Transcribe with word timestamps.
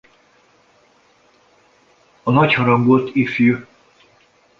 A 2.23 2.31
nagyharangot 2.31 3.09
Ifj. 3.15 3.65